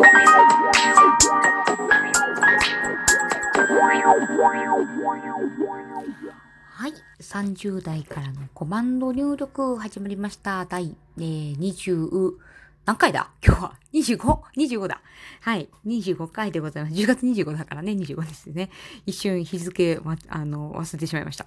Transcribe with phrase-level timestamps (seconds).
[0.00, 0.06] は
[6.88, 6.94] い。
[7.20, 10.64] 30代からのコマンド入力始まりました。
[10.64, 12.32] 第、えー、20、
[12.86, 13.28] 何回だ？
[13.44, 15.02] 今日は 25?25 だ。
[15.40, 15.68] はい。
[15.86, 16.94] 25回でございます。
[16.94, 18.70] 10月25だからね、25ですね。
[19.06, 21.46] 一瞬日付、ま、あの、忘れてしまいました。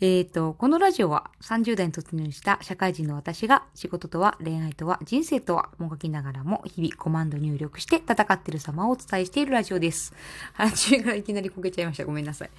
[0.00, 10.14] えっ、ー、と、このラジオは30代に突入した社会人の私が仕事とは恋愛とは人生とはもがきながらも日々コマンド入力して戦ってる様をお伝えしているラジオです。
[10.54, 12.04] 初めからいきなりこけちゃいました。
[12.04, 12.50] ごめんなさい。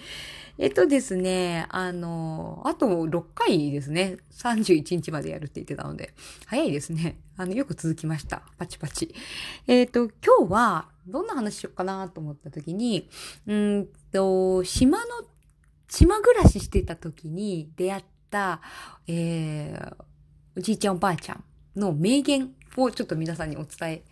[0.58, 4.18] えっとですね、あの、あと6回ですね。
[4.32, 6.14] 31日までやるって言ってたので、
[6.46, 7.18] 早いですね。
[7.38, 8.42] あの、よく続きました。
[8.58, 9.09] パチパチ。
[9.68, 13.10] えっ、ー、と、今日は、どんな話しようかなと思った時に、
[13.48, 15.06] うんと、島の、
[15.88, 18.62] 島暮らししてた時に出会った、
[19.08, 19.96] えー、
[20.58, 21.44] おじいちゃんおばあちゃん
[21.76, 24.04] の名言をちょっと皆さんにお伝え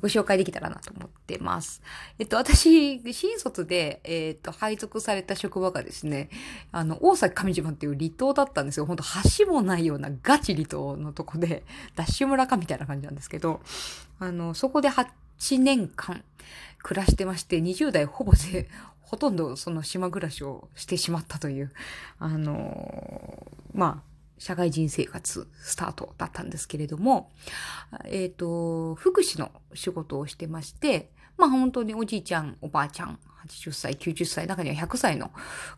[0.00, 1.82] ご紹介できたらなと思ってます。
[2.18, 6.30] えっと、私、新卒で、えっと、配属された職場がですね、
[6.72, 8.86] あの、大崎上島っていう離島だったんですよ。
[8.86, 9.04] ほんと
[9.38, 13.60] 橋もないようなガチ離島のとこで、ダッシュ村かみたいな感じなんですけど、
[14.18, 15.06] あの、そこで8
[15.60, 16.22] 年間
[16.82, 18.68] 暮らしてまして、20代ほぼで、
[19.02, 21.72] ほとんどその島暮らしをしてしまったという、
[22.18, 24.09] あの、まあ、
[24.40, 27.30] 社会人生活スタートだったんですけれども、
[28.06, 35.30] えっ、ー、と、福祉の仕事をしてまして、まあ本当におじいちゃん、おばあちゃん、80歳、90歳、中には100歳の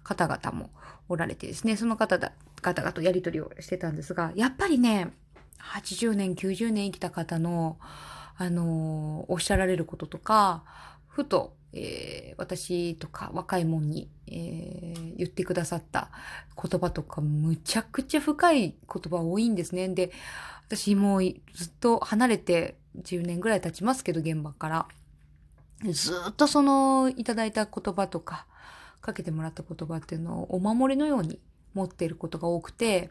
[0.05, 0.71] 方々も
[1.09, 5.13] おられてですね、その方々とやりとりをしてたんですが、やっぱりね、
[5.75, 7.81] 80年、90年生きた方の、
[8.37, 10.63] あのおっしゃられることとか、
[11.09, 16.11] ふとえー、私とか若いもんに、えー、言ってくださった
[16.61, 19.89] 言葉とかむちゃくちゃ深い言葉多いんですね。
[19.89, 20.11] で、
[20.67, 24.87] 私もうずっと離れて10年ぐらい経ちますけど、現場から。
[25.91, 28.47] ずっとそのいただいた言葉とか、
[29.01, 31.41] かけてもらった言葉っていうのをお守りのように
[31.75, 33.11] 持っていることが多くて、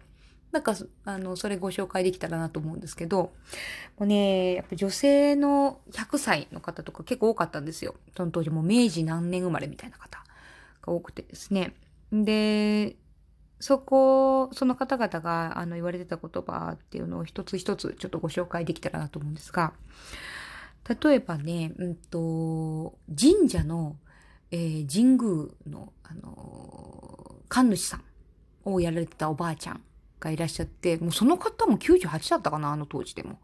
[0.52, 0.76] なんか、
[1.06, 3.32] あの、それご紹介できたらなと思うんですけど、も
[4.00, 7.96] うね、やっぱ女性の100歳の方とか結構多かったんですよ。
[8.16, 10.24] その当時も明治何年生まれみたいな方
[10.82, 11.74] が多くてですね。
[12.12, 12.96] で、
[13.60, 19.74] そこ、その方々があの言われてた言葉っていうのを一つ一つちょっとご紹介できたらなと思うんですが、
[21.02, 23.98] 例えばね、うんと、神社の、
[24.50, 28.04] えー、神宮の、あのー、神主さん
[28.66, 29.82] をやられてたおばあちゃん
[30.20, 33.40] がいらっしゃって、もうその方も98だったかな、あの当時でも。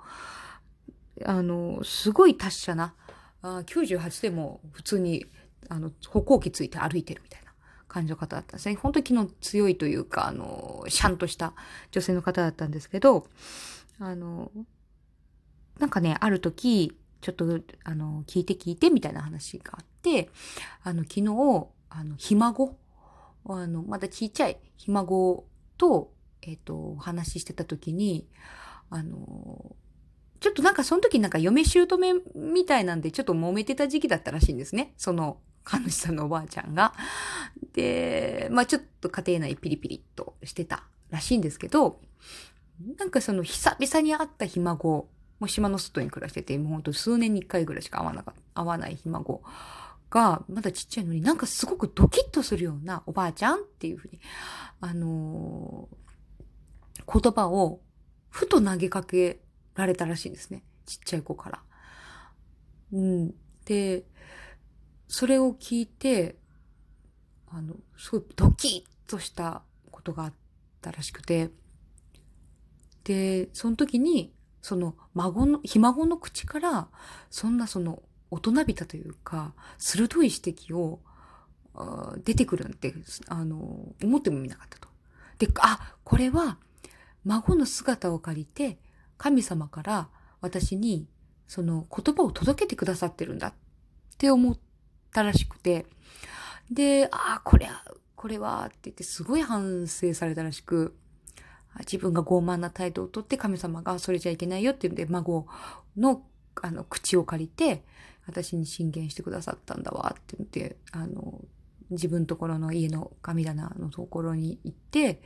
[1.26, 2.96] あの、すごい達者な、
[3.42, 5.26] あ98でも普通に、
[5.70, 7.52] あの、歩行器ついて歩いてるみたいな
[7.88, 8.76] 感じの方だったんですね。
[8.76, 11.54] 本当に気の強いというか、あの、シャンとした
[11.92, 13.28] 女性の方だったんですけど、
[14.00, 14.52] あの、
[15.80, 20.30] なんかね、ある時、ちょっと、あの、聞いて聞いてみたいな話があって、
[20.84, 22.78] あの、昨日、あの、ひ孫、
[23.46, 25.46] あの、まだちっちゃいひ孫
[25.78, 26.12] と、
[26.42, 28.28] えっ、ー、と、お話ししてた時に、
[28.90, 29.76] あの、
[30.40, 31.98] ちょっとなんかその時なんか嫁姑
[32.36, 34.94] みたいなんでちょっと揉めてた時期だったらしいんですね。
[34.98, 36.94] その神主さんのおばあちゃんが。
[37.74, 42.00] で、まあちょっと家庭内ピリピリっとしてたらしいんですけど、
[42.98, 44.90] なんかその久々に会ったひ孫、
[45.40, 49.44] もう島の外に暮らしてて、もうほんと数年に一回ぐらいしか会わなか会わないひ孫
[50.10, 54.20] が、まだちっちゃいのになんかすごくドキッとするようなおばあちゃんっていうふうに、
[54.80, 56.08] あのー
[57.08, 57.80] 言葉を
[58.30, 59.40] ふと投げかけ
[59.76, 60.64] られたらしいんですね。
[60.86, 61.60] ちっちゃい子から。
[62.92, 63.34] うん。
[63.66, 64.04] で、
[65.08, 66.36] それを聞いて、
[67.50, 70.34] あの、すごいドキッとしたことがあっ
[70.82, 71.50] たらしくて、
[73.04, 76.90] で、その時に、その孫の、ひ孫の口から、
[77.30, 81.00] そんなその大人びたというか、鋭い指摘を、
[82.24, 82.94] 出てくるなんて、
[83.28, 84.90] あの、思ってもみなかったと。
[85.38, 86.58] で、あ、これは
[87.24, 88.80] 孫の姿を借りて、
[89.18, 90.10] 神様から
[90.42, 91.08] 私に
[91.48, 93.54] その言葉を届けてくださってるんだっ
[94.18, 94.58] て思っ
[95.18, 95.88] たらしくて、
[96.70, 97.84] で、ああ、これは、
[98.16, 100.96] これは、って言ってすごい反省されたらしく、
[101.80, 105.48] 自分が傲慢な態度をとって神様がそれじゃいけないよって言うんで、孫
[105.96, 106.22] の、
[106.62, 107.84] あの、口を借りて、
[108.28, 111.42] 私に進言してくださったんだわって言って、あの、
[111.90, 115.22] 自分ところの家の神棚のところに行って、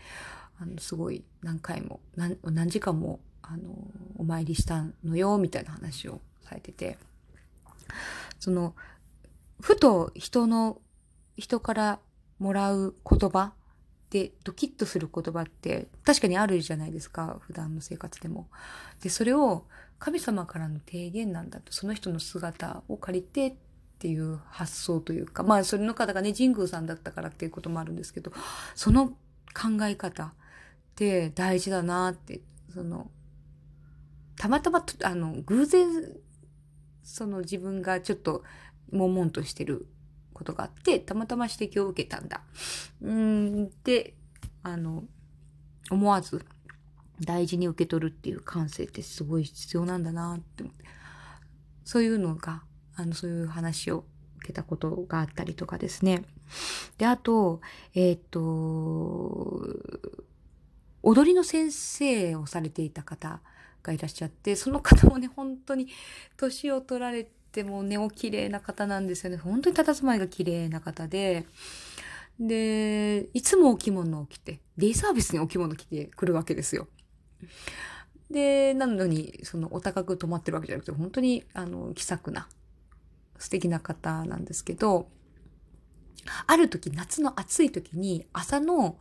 [0.60, 3.76] あの、すごい何回も、何、何時間も、あの、
[4.18, 6.98] お参りしたのよ、みたいな話をされてて、
[8.40, 8.76] その、
[9.62, 10.82] ふと人の、
[11.38, 12.00] 人から
[12.40, 13.54] もらう言葉
[14.10, 18.50] でドキッとする言葉って確かにあるじゃないですか、普段の生活でも。
[19.02, 19.66] で、それを
[20.00, 23.56] 神様からの提言なんだと、その人の姿を借りてっ
[24.00, 28.34] ていう発想というか、まあそれの方がね、神宮さんだったからっていうこともあるんですけど、
[28.76, 30.32] その考え方っ
[30.96, 32.42] て大事だなって、
[32.74, 33.12] その、
[34.38, 35.88] たまたま、あの、偶然、
[37.04, 38.44] その自分がちょっと
[38.92, 39.88] 悶々としてる
[40.34, 42.42] ことがあって、たまたま指摘を受けたんだ。
[43.02, 44.16] うん、で、
[44.64, 45.04] あの、
[45.90, 46.46] 思わず
[47.20, 50.86] 大事に受け取るっていう感性ってすごい必要なんだなって思って。
[51.84, 52.64] そういうのが、
[52.96, 54.06] あの、そういう話を
[54.38, 56.24] 受けたことがあったりとかですね。
[56.98, 57.62] で、あと、
[57.94, 59.68] えっ、と、
[61.04, 63.42] 踊りの先生をされていた方
[63.84, 65.88] がいらっしゃって、その方もね、本当に
[66.38, 69.38] 年を取られててもね、お綺麗な方なんですよね。
[69.38, 71.46] 本当に佇まいが綺麗な方で、
[72.40, 76.88] で、いつもお着物を着て、デイサービスにお着物着てくるわけですよ。
[78.32, 82.48] で、なのに、その、お高く泊まってるわけじゃなくて、本当に、あの、気さくな、
[83.38, 85.10] 素敵な方なんですけど、
[86.48, 88.98] ある時、夏の暑い時に、朝の、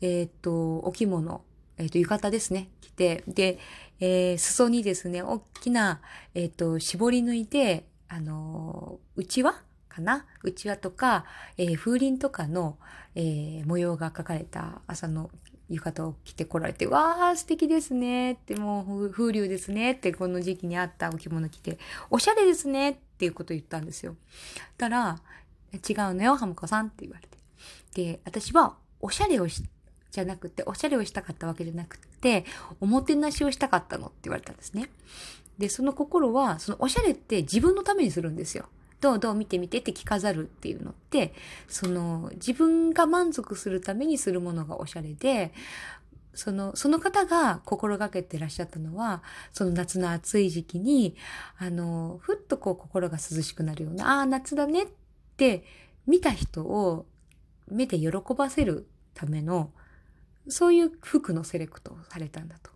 [0.00, 1.44] えっ、と、お着物、
[1.78, 3.58] えっ、と、浴衣ですね、着て、で、
[4.00, 6.00] えー、裾にですね、大きな、
[6.34, 9.54] えっ、と、絞り抜いて、あの、内輪
[9.88, 10.26] かな？
[10.42, 11.24] 内輪とか、
[11.56, 12.76] え風鈴とかの、
[13.14, 15.30] え模様が描かれた朝の
[15.68, 21.78] 浴衣を着てこられて、わー、素敵ですねって、もう風流ですねって、この時期にあったお着物着て、
[22.10, 24.16] おしゃれですねっていうことを言ったんですよ。
[24.76, 25.20] たら、
[25.72, 27.38] 違うのよ、ハムコさんって言われて。
[27.94, 29.62] で、私は、おしゃれをし、
[30.10, 32.44] じゃなくて、おしゃれをしたかったわけじゃなくて、
[32.80, 34.90] おもてなしをしたかったのって言われたんですね。
[35.60, 38.64] で、その心は、そのおしゃれって自分のためにするんですよ。
[39.00, 41.34] どうどう見てみてって着飾るっていうのって、
[41.68, 45.52] その自分が満足するためにするものがおしゃれで、
[46.32, 49.22] その、その方が心がけてらっしゃったのは、
[49.52, 51.14] その夏の暑い時期に、
[51.58, 54.86] あの、ふっとこう心が涼しくなるような、ああ、夏だねっ
[55.36, 55.64] て
[56.06, 57.06] 見た人を
[57.68, 59.72] 目で喜ばせるための、
[60.48, 62.70] そういう服のセレクトをされたんだと。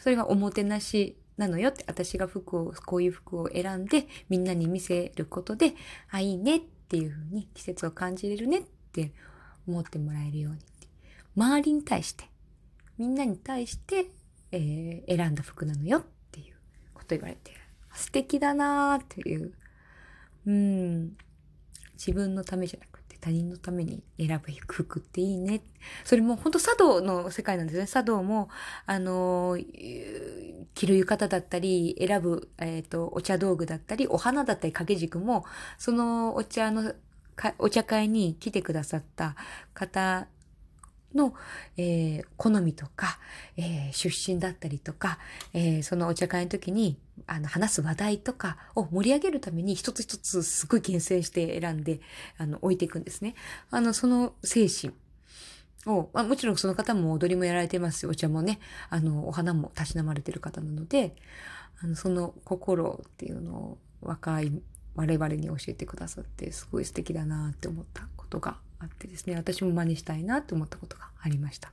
[0.00, 5.74] それがおもてなしなのよって、私が服を、こういう服を選んで、みんなに見せることで、
[6.10, 8.62] あ、いいねっていうふうに季節を感じれるねっ
[8.92, 9.12] て
[9.66, 10.58] 思ってもらえるように。
[11.36, 12.24] 周りに対して、
[12.98, 14.06] みんなに対して、
[14.50, 16.56] えー、選んだ服なのよっていう
[16.92, 17.52] こと言われて、
[17.94, 19.52] 素敵だなーっていう。
[20.46, 21.16] うん。
[21.94, 22.97] 自分のためじゃなく
[23.28, 25.60] 他人のために選ぶ服っていいね。
[26.04, 27.86] それも本当茶道の世界なんですね。
[27.86, 28.48] 茶道も、
[28.86, 29.58] あの、
[30.74, 35.44] 着る浴衣だったり、選ぶ、えっ、ー、と、お茶道具だったり、お花だったり掛け軸も、
[35.76, 36.94] そのお茶の、
[37.58, 39.36] お茶会に来てくださった
[39.74, 40.26] 方
[41.14, 41.34] の、
[41.76, 43.18] えー、好みとか、
[43.56, 45.18] えー、出身だったりとか、
[45.54, 52.00] えー、そのお茶会の時にあの話す話題とかを盛り上げるために一つ一つすごい厳選して選んで
[52.36, 53.34] あの置いていくんですね。
[53.70, 54.92] あの、その精神
[55.86, 58.60] を、まあ、もちろんその方も踊りもやられてますし、お茶もね、
[58.90, 61.14] あの、お花もたしなまれてる方なので、
[61.80, 64.52] あのその心っていうのを若い
[64.94, 71.72] 我々に教えてくださってすごい素敵だなって思ったことがあってですね、私も真似したいなって思ったことがありました。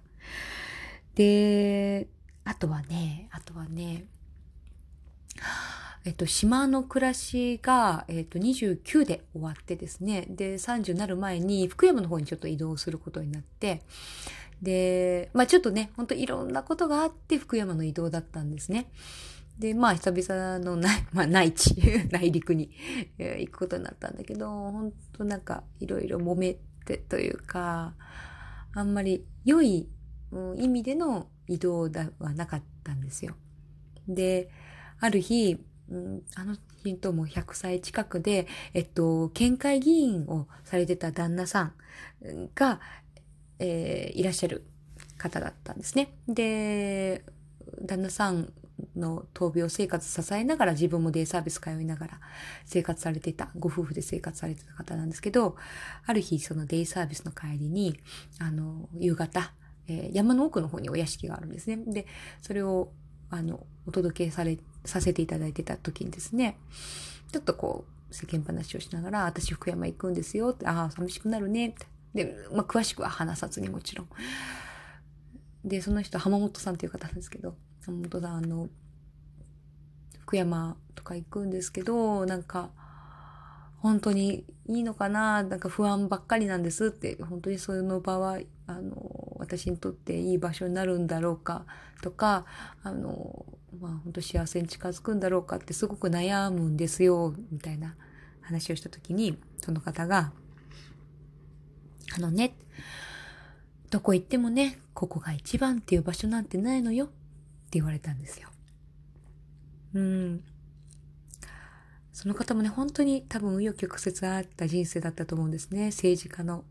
[1.15, 2.07] で、
[2.43, 4.05] あとはね、あとはね、
[6.05, 13.81] えっと、島の暮らしが、えっと、29で終わってですね、で、30になる前に福山の方にちょっと移動することになって、
[14.61, 18.85] で、まあちょっとね、ほんといろんなことがあって福山の移動だったんですね。
[19.57, 21.75] で、まあ久々の内、 まあ内地、
[22.11, 22.69] 内陸に、
[23.17, 27.93] え、行くことになったんだけど、本当なんかいろいろ揉めてというか、
[28.73, 29.89] あんまり良い、
[30.57, 33.35] 意味での移動ではなかったんですよ。
[34.07, 34.49] で、
[34.99, 35.57] ある日、
[35.89, 41.73] うん、あの日とも100歳近くで、えっと、県会議員をされてた旦那さん
[42.55, 42.79] が、
[43.59, 44.65] えー、いらっしゃる
[45.17, 46.09] 方だったんですね。
[46.27, 47.23] で、
[47.81, 48.51] 旦那さん
[48.95, 52.19] の闘病生活支えながら自分もデイサービス通いながら
[52.65, 55.55] 生活されていた、ご夫婦で生活されてた方なんですけど、
[56.05, 57.99] ある日そのデイサービスの帰りに、
[58.39, 59.53] あの、夕方、
[59.87, 61.77] えー、山の奥の方にお屋敷があるんですね。
[61.87, 62.07] で、
[62.41, 62.91] それを、
[63.29, 66.57] あの、お届けされ、させていただいてた時にですね、
[67.31, 71.87] ちょっとこう、世間話をしながら、私福山行くんですよって、ああ、寂しくなるねって。
[72.13, 74.07] で、まあ、詳しくは話さずにもちろん。
[75.65, 77.55] で、その人、浜本さんっていう方なんですけど、
[77.91, 78.69] 本さん、あの、
[80.19, 82.71] 福山とか行くんですけど、なんか、
[83.77, 91.65] 本当にいいのかななんか不安ばっかりなんですって、本当にその場は、あの、私にとっていい場所になるんだろうか
[92.01, 92.45] とか、
[92.81, 93.45] あの、
[93.79, 97.95] まあ本当幸せに近づくんだろうかってすごく悩むんですよ、みたいな
[98.41, 100.31] 話をした時に、その方が、
[102.17, 102.55] あのね、
[103.91, 107.09] どこ行ってもね、ここが一番っていう場所なんてないのよ
[107.65, 108.49] って言われたんですよ。
[109.93, 110.43] うん。
[112.11, 115.87] その方もね、本当に多分紆余曲折あった人生だったと思うんですね。
[115.87, 116.63] 政治家の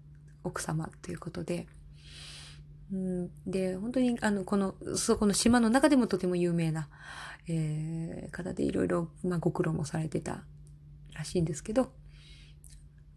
[0.42, 1.66] 奥様ということで。
[2.92, 6.88] うん、で、本当に、あの、この、そこの島の中でもとても有名な、
[7.48, 10.44] えー、方でいろいろ、まあ、ご苦労もされてた
[11.14, 11.92] らしいんですけど、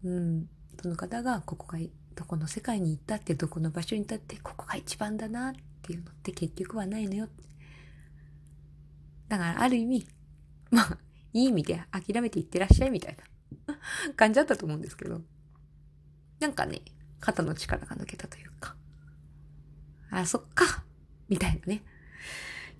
[0.04, 0.48] うん、
[0.82, 1.78] その方が、ここが、
[2.14, 7.28] どこの世界に行ったって、どこの場所に行ったって、ここが一番だなっていうのって結局はないのよ。
[9.28, 10.08] だから、ある意味、
[10.70, 10.98] まあ、
[11.32, 13.16] いい意味で諦めていってらっしゃいみたい
[13.66, 13.78] な
[14.16, 15.22] 感じだったと思うんですけど、
[16.40, 16.82] なんかね、
[17.20, 18.76] 肩の力が抜けたというか、
[20.10, 20.84] あ、そっか。
[21.28, 21.82] みたいなね、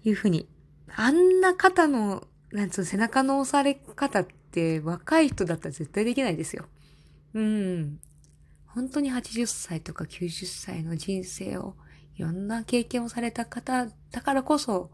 [0.05, 0.49] いうふうに、
[0.97, 6.67] あんな肩の、なんつう背中の押され方って若い人だったら絶対できないですよ。
[7.35, 8.01] うん。
[8.67, 11.75] 本当に80歳とか90歳の人生を
[12.17, 14.91] いろんな経験をされた方だからこそ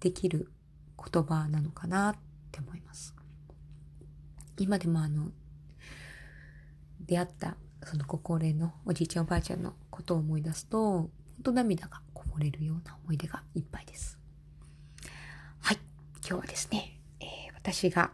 [0.00, 0.50] できる
[1.12, 2.16] 言葉なのかなっ
[2.50, 3.14] て思います。
[4.58, 5.30] 今でもあの、
[7.00, 11.10] 出会ったそのご高齢のおじいちゃんおばあちゃんのことを思い出すと、本
[11.44, 14.18] 当涙がこぼれるような思い出がいっぱいです。
[15.60, 15.78] はい。
[16.16, 18.10] 今日はですね、えー、私が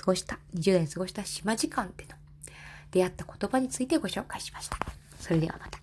[0.00, 2.14] 過ごした、20代に過ごした島時間での
[2.90, 4.78] 出会った言葉についてご紹介しました。
[5.18, 5.77] それではまた。